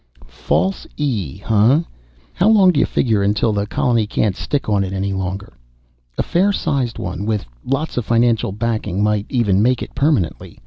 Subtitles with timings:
[0.25, 1.81] "False E, huh?
[2.33, 5.53] How long do you figure until the colony can't stick on it any longer?"
[6.17, 10.59] "A fair sized one, with lots of financial backing, might even make it permanently.